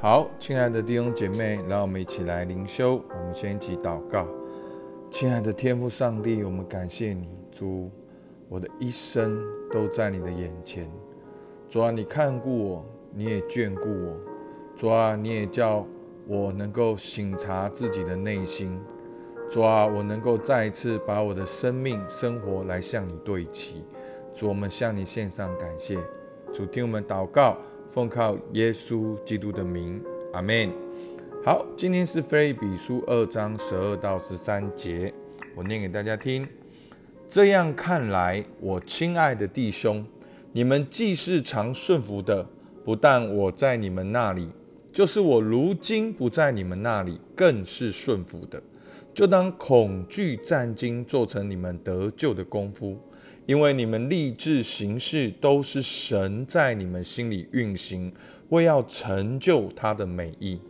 [0.00, 3.02] 好，亲爱的弟兄姐妹，让我们一起来灵修。
[3.10, 4.28] 我们先一起祷告。
[5.10, 7.90] 亲爱的天父上帝，我们感谢你，主，
[8.48, 9.42] 我的一生
[9.72, 10.88] 都在你的眼前。
[11.68, 14.16] 主啊，你看顾我，你也眷顾我。
[14.76, 15.84] 主啊，你也叫
[16.28, 18.80] 我能够省察自己的内心。
[19.48, 23.84] 主啊，我能够再一次把我的生命、生活来向你对齐。
[24.32, 25.98] 主，我们向你献上感谢。
[26.52, 27.56] 主，听我们祷告。
[27.90, 30.00] 奉靠耶稣基督的名，
[30.34, 30.70] 阿门。
[31.42, 35.12] 好，今天是菲比书二章十二到十三节，
[35.54, 36.46] 我念给大家听。
[37.26, 40.04] 这样看来，我亲爱的弟兄，
[40.52, 42.46] 你们既是常顺服的，
[42.84, 44.50] 不但我在你们那里，
[44.92, 48.62] 就是我如今不在你们那里，更是顺服的。
[49.14, 52.98] 就当恐惧战惊做成你们得救的功夫。
[53.48, 58.12] 因为你们立志行事，都是神在你们心里运行，
[58.50, 60.60] 为要成就他的美意。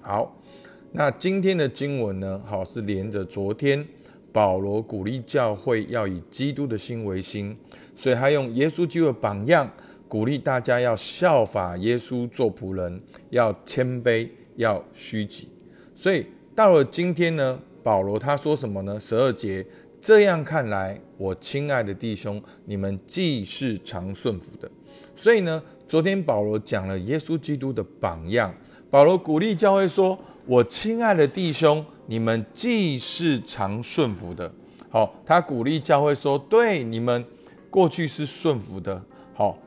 [0.00, 0.42] 好，
[0.90, 2.42] 那今天的经文呢？
[2.44, 3.86] 好，是连着昨天
[4.32, 7.56] 保罗鼓励教会要以基督的心为心，
[7.94, 9.70] 所以他用耶稣基督的榜样，
[10.08, 15.48] 鼓励大家要效法耶稣做仆人，要谦卑，要虚己。
[15.94, 18.98] 所以到了今天呢，保罗他说什么呢？
[18.98, 19.64] 十二节。
[20.06, 24.70] 这样看来，我亲爱的弟兄，你们既是常顺服的，
[25.16, 28.54] 所以呢，昨天保罗讲了耶稣基督的榜样。
[28.88, 34.48] 保罗鼓励教会说：“我亲爱的弟兄，你们既是常顺服的。”
[34.88, 37.24] 好，他鼓励教会说：“对，你们
[37.68, 39.02] 过去是顺服的。
[39.34, 39.58] 好，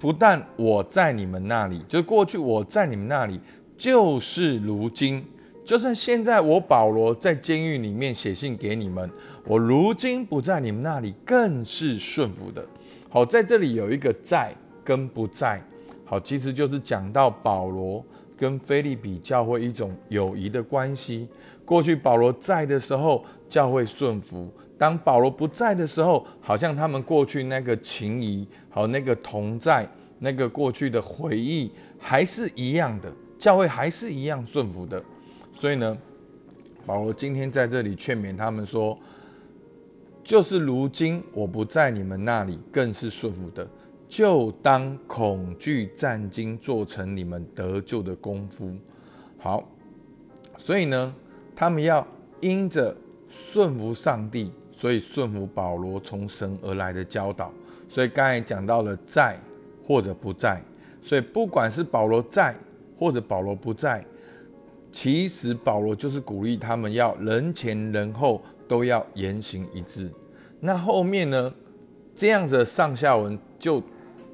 [0.00, 3.38] 不但我在你们那里，就过去我在你们那里，
[3.76, 5.24] 就是如今。”
[5.68, 9.10] 就算现在我保罗在监狱里面写信给你们，
[9.44, 12.66] 我如今不在你们那里，更是顺服的。
[13.10, 14.50] 好，在这里有一个在
[14.82, 15.62] 跟不在，
[16.06, 18.02] 好，其实就是讲到保罗
[18.34, 21.28] 跟菲利比教会一种友谊的关系。
[21.66, 29.86] 过去保罗在的时候，教会顺服；当保罗不在的时候，好像他们过去那个情谊，好那个同在，
[30.20, 35.04] 那个过去的回忆还是一样的，教会还是一样顺服的。
[35.60, 35.98] 所以呢，
[36.86, 38.96] 保罗今天在这里劝勉他们说
[40.22, 43.68] ：“就是如今我不在你们那里，更是顺服的，
[44.08, 48.72] 就当恐惧战惊做成你们得救的功夫。”
[49.36, 49.68] 好，
[50.56, 51.12] 所以呢，
[51.56, 52.06] 他们要
[52.40, 52.96] 因着
[53.26, 57.52] 顺服上帝，所以顺服保罗从神而来的教导。
[57.88, 59.36] 所以刚才讲到了在
[59.82, 60.62] 或者不在，
[61.02, 62.54] 所以不管是保罗在
[62.96, 64.04] 或者保罗不在。
[64.90, 70.10] 其实保罗就是鼓励他们要人前人后都要言行一致。
[70.60, 71.52] 那后面呢，
[72.14, 73.82] 这样子上下文就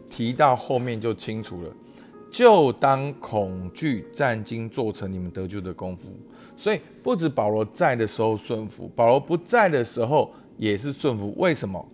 [0.08, 1.70] 提到后面就清楚了。
[2.30, 6.08] 就当恐惧战惊做成你们得救的功夫。
[6.56, 11.32] 所以不止保罗在的时候顺服，保罗不在的时候也是顺服。
[11.36, 11.84] 为什么？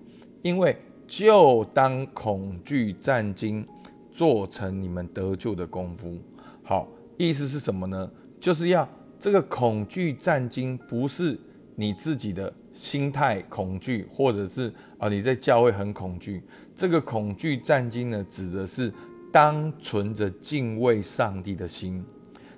[0.43, 0.75] 因为
[1.07, 3.67] 就当恐惧战惊
[4.11, 6.17] 做成你们得救的功夫。
[6.63, 6.89] 好，
[7.19, 8.11] 意思是什么呢？
[8.41, 11.39] 就是要这个恐惧战惊，不是
[11.77, 16.43] 你自己的心态恐惧，或者是啊你在教会很恐惧。
[16.75, 18.91] 这个恐惧战惊呢，指的是
[19.31, 22.03] 当存着敬畏上帝的心，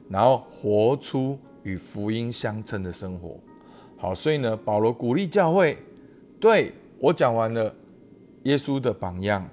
[0.08, 3.36] 然后活出与福音相称的生活。
[3.96, 5.76] 好，所以呢，保罗鼓励教会，
[6.38, 7.74] 对我讲完了
[8.44, 9.44] 耶稣的榜样。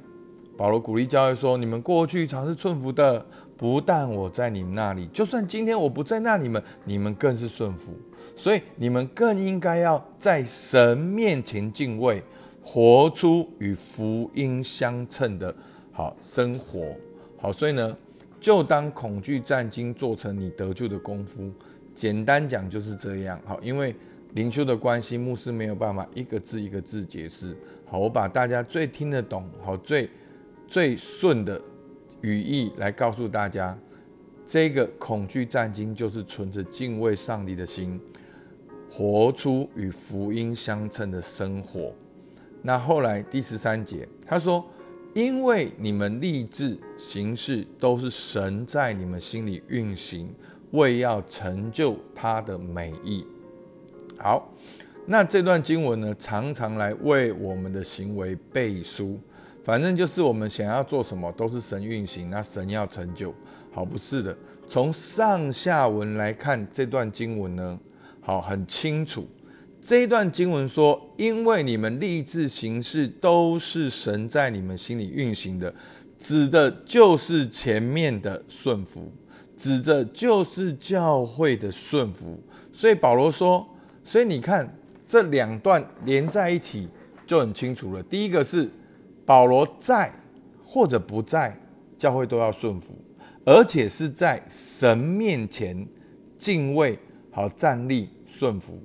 [0.56, 3.26] 保罗鼓励教会说：“你们过去常是顺服的。”
[3.60, 7.92] 不但我在你那里，就算今天我不在那里们，你们更是顺服。
[8.34, 12.24] 所以你们更应该要在神面前敬畏，
[12.64, 15.54] 活出与福音相称的
[15.92, 16.96] 好生活。
[17.38, 17.98] 好，所以呢，
[18.40, 21.52] 就当恐惧战惊做成你得救的功夫。
[21.94, 23.38] 简单讲就是这样。
[23.44, 23.94] 好，因为
[24.36, 27.54] 灵修的关系，牧师没有办法一个字一个字解释。
[27.86, 30.10] 好，我把大家最听得懂，好最
[30.66, 31.62] 最顺的。
[32.22, 33.78] 语义来告诉大家，
[34.46, 38.00] 这个恐惧战经就是存着敬畏上帝的心，
[38.90, 41.94] 活出与福音相称的生活。
[42.62, 44.66] 那后来第十三节，他说
[45.16, 50.30] ：“因为你们立志行事，都是神在你们心里运行，
[50.72, 53.26] 为要成就他的美意。”
[54.20, 54.54] 好，
[55.06, 59.18] 那这段经文呢，常常来为我们的行为背书。
[59.70, 63.32] 反正就是我们想要做什么，都是神运行，那神要成就。
[63.72, 64.36] 好，不是的。
[64.68, 67.80] 从上下文来看，这段经文呢，
[68.20, 69.28] 好，很清楚。
[69.80, 75.72] 这一段经文说，因为你们立志行事，都是神在你们心里运行的，
[76.18, 79.12] 指的就是前面的顺服，
[79.56, 82.42] 指的就是教会的顺服。
[82.74, 83.64] 所以保罗说，
[84.04, 84.68] 所以你看
[85.06, 86.90] 这两段连在一起
[87.28, 88.02] 就很清楚了。
[88.02, 88.68] 第一个是
[89.30, 90.12] 保罗在
[90.66, 91.56] 或者不在，
[92.00, 92.96] 教会都要顺服，
[93.46, 95.88] 而且是在神面前
[96.40, 96.98] 敬畏，
[97.30, 98.82] 好站立顺服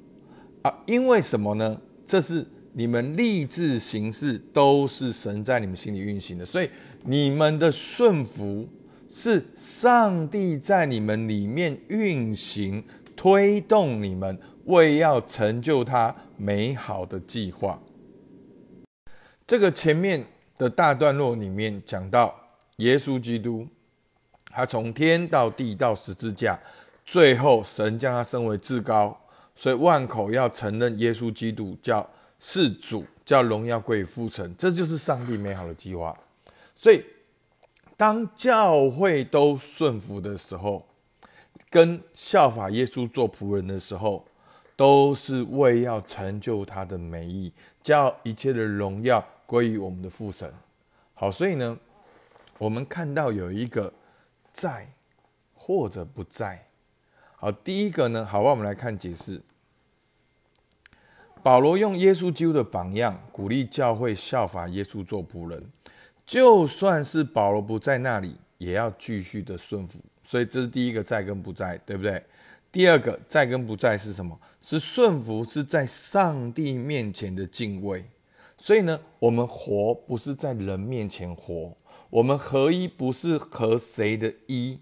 [0.60, 0.82] 啊。
[0.84, 1.80] 因为什么呢？
[2.04, 2.46] 这是。
[2.76, 6.68] 你们立志行事都是神在你们心里运行的，所以
[7.04, 8.68] 你们的顺服
[9.08, 12.82] 是上帝在你们里面运行，
[13.14, 17.80] 推动你们为要成就他美好的计划。
[19.46, 22.34] 这个前面的大段落里面讲到，
[22.76, 23.66] 耶稣基督
[24.50, 26.58] 他从天到地到十字架，
[27.04, 29.18] 最后神将他升为至高，
[29.54, 32.08] 所以万口要承认耶稣基督叫。
[32.46, 36.14] 是主叫荣耀归于父神，这就是上帝美好的计划。
[36.74, 37.02] 所以，
[37.96, 40.86] 当教会都顺服的时候，
[41.70, 44.26] 跟效法耶稣做仆人的时候，
[44.76, 47.50] 都是为要成就他的美意，
[47.82, 50.52] 叫一切的荣耀归于我们的父神。
[51.14, 51.78] 好，所以呢，
[52.58, 53.92] 我们看到有一个
[54.52, 54.88] 在
[55.54, 56.66] 或者不在。
[57.36, 59.40] 好，第一个呢，好吧，我们来看解释。
[61.42, 65.62] 保罗用耶稣基督的榜样，鼓励教会效法耶稣做仆人。
[66.24, 69.98] 就算是保罗不在那里，也要继续的顺服。
[70.22, 72.24] 所以这是第一个在跟不在，对不对？
[72.72, 74.40] 第二个在跟不在是什么？
[74.62, 78.02] 是顺服，是在上帝面前的敬畏。
[78.64, 81.76] 所以呢，我们活不是在人面前活，
[82.08, 84.80] 我们合一不是和谁的一，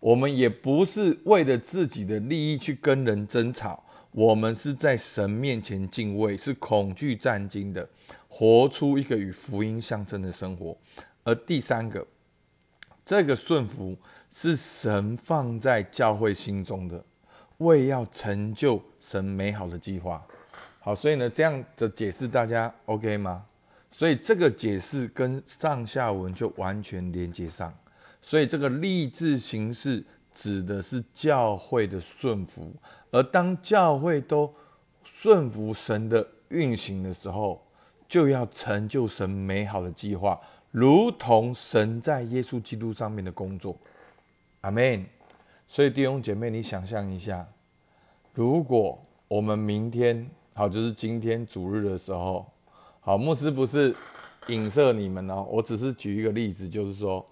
[0.00, 3.84] 我们也不是为了自己的利益去跟人争吵。
[4.12, 7.86] 我们是在神面前敬畏，是恐惧战惊的，
[8.28, 10.74] 活出一个与福音相称的生活。
[11.22, 12.06] 而第三个，
[13.04, 13.94] 这个顺服
[14.30, 17.04] 是神放在教会心中的，
[17.58, 20.26] 为要成就神美好的计划。
[20.88, 23.44] 好，所以呢，这样的解释大家 OK 吗？
[23.90, 27.70] 所以这个解释跟上下文就完全连接上。
[28.22, 30.02] 所以这个立志行事。
[30.30, 32.72] 指的是教会的顺服，
[33.10, 34.54] 而当教会都
[35.02, 37.60] 顺服神的运行的时候，
[38.06, 40.40] 就要成就神美好的计划，
[40.70, 43.76] 如同神在耶稣基督上面的工作。
[44.60, 45.04] 阿门。
[45.66, 47.44] 所以弟兄姐妹，你想象一下，
[48.32, 52.44] 如果我们明天好，就是今天主日的时候，
[52.98, 53.94] 好，牧师不是
[54.48, 57.24] 影射你们哦，我只是举一个例子，就是说，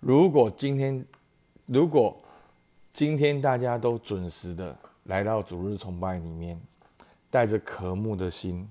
[0.00, 1.04] 如果今天，
[1.66, 2.18] 如果
[2.90, 6.58] 今天大家都准时的来到主日崇拜里面，
[7.28, 8.66] 带着渴慕的心。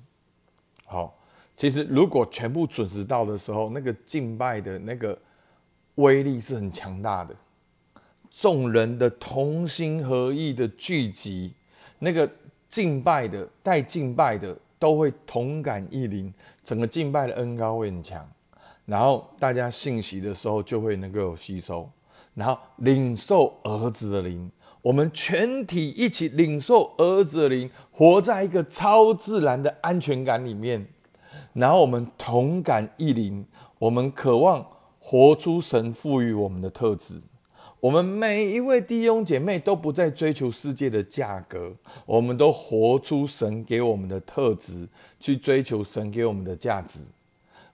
[0.86, 1.16] 好，
[1.56, 5.16] 其实如果全部准时到的时候，那个敬拜的那个
[5.94, 7.36] 威力是很强大的。
[8.32, 11.54] 众人的同心合意的聚集，
[12.00, 12.28] 那个
[12.70, 16.34] 敬拜的带敬拜的都会同感一灵，
[16.64, 18.26] 整个敬拜的恩高会很强。
[18.86, 21.90] 然后大家信息的时候就会能够有吸收。
[22.36, 24.50] 然后领受儿子的灵，
[24.82, 30.88] 我们全体一起领受儿子的灵，活在一个超自然的安全感里面。
[31.54, 33.46] 然后我们同感一灵，
[33.80, 34.66] 我们渴望
[35.00, 37.20] 活出神赋予我们的特质。
[37.80, 41.74] 我们每一位弟兄姐妹都不再追求世界的价格，
[42.06, 44.88] 我们都活出神给我们的特质，
[45.20, 47.00] 去追求神给我们的价值。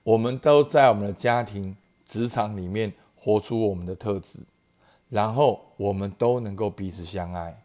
[0.03, 1.75] 我们都在我们的家庭、
[2.06, 4.38] 职场里面活出我们的特质。
[5.10, 7.63] 然后我们都能够彼此相爱，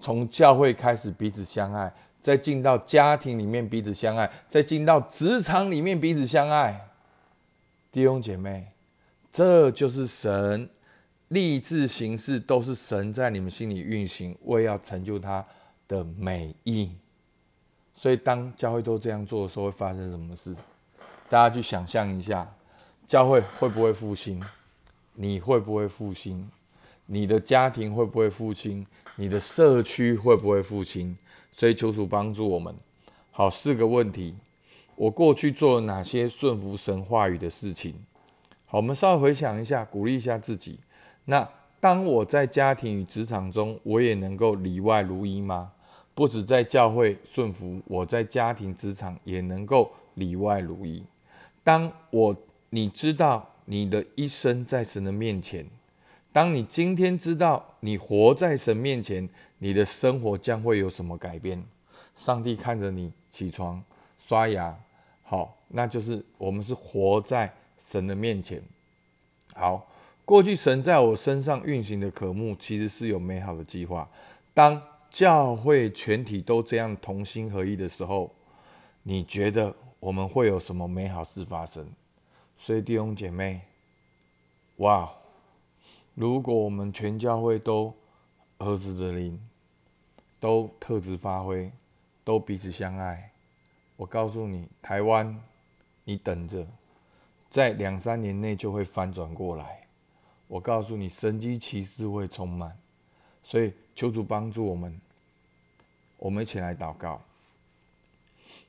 [0.00, 6.88] 从教会开始彼此相爱，再进到家庭里面彼此相爱，再进到职场里面彼此相爱。
[7.92, 8.68] 弟兄姐妹，
[9.32, 10.68] 这就是神
[11.28, 15.44] 立志行事，都是神在你们心里运行，为要成就他
[15.88, 16.90] 的美意。
[17.94, 20.54] 所以当教会都这样做的时候，会发生什么事？
[21.28, 22.48] 大家去想象一下，
[23.06, 24.40] 教会会不会复兴？
[25.14, 26.48] 你会不会复兴？
[27.06, 28.86] 你的家庭会不会复兴？
[29.16, 31.16] 你的社区会不会复兴？
[31.50, 32.74] 所以求主帮助我们。
[33.30, 34.34] 好，四个问题：
[34.94, 37.94] 我过去做了哪些顺服神话语的事情？
[38.66, 40.78] 好，我们稍微回想一下，鼓励一下自己。
[41.26, 41.46] 那
[41.78, 45.72] 当我在家庭与职场中，我也能够里外如一吗？
[46.14, 51.04] 不止在教会顺服，我在家庭、职场也能够里外如一。
[51.62, 52.34] 当我
[52.70, 55.66] 你知道你的一生在神的面前。
[56.32, 59.26] 当你今天知道你活在神面前，
[59.58, 61.64] 你的生活将会有什么改变？
[62.14, 63.82] 上帝看着你起床、
[64.18, 64.78] 刷牙，
[65.22, 68.62] 好，那就是我们是活在神的面前。
[69.54, 69.86] 好，
[70.26, 74.10] 过去神在我身上运行的科目，其实是有美好的计划。
[74.52, 78.34] 当教会全体都这样同心合一的时候，
[79.04, 81.86] 你觉得我们会有什么美好事发生？
[82.58, 83.60] 所以弟兄姐妹，
[84.78, 85.08] 哇！
[86.14, 87.94] 如果我们全教会都
[88.58, 89.40] 儿子的灵，
[90.40, 91.70] 都特质发挥，
[92.24, 93.30] 都彼此相爱，
[93.96, 95.40] 我告诉你，台湾，
[96.02, 96.66] 你等着。
[97.48, 99.85] 在两三年内就会翻转过来。
[100.48, 102.76] 我告诉你，神机骑士会充满，
[103.42, 105.00] 所以求主帮助我们。
[106.18, 107.20] 我们一起来祷告。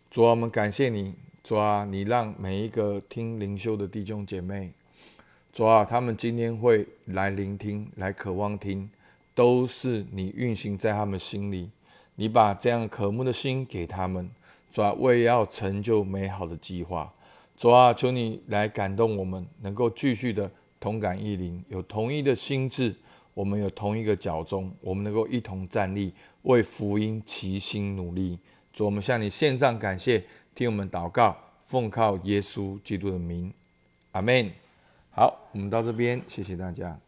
[0.10, 4.72] 主啊，我们感谢你，主啊，你让每一个听灵修的弟兄姐妹，
[5.54, 8.90] 主啊，他们今天会来聆听，来渴望听，
[9.36, 11.70] 都是你运行在他们心里。
[12.16, 14.30] 你把这样渴慕的心给他们，
[14.72, 17.14] 主啊，为要成就美好的计划。
[17.56, 22.96] 主啊，求你来感动我们，能够继续的同感异灵，有同一的心智，
[23.34, 28.38] 我们有同一个脚中，我们能够一同站立，为福音齐心努力。
[28.72, 33.52] 主，我们向你献上感谢，听我们祷告，奉靠耶稣基督的名，
[34.12, 34.52] 阿门。
[35.10, 37.00] 好，我们到这边，谢谢大家。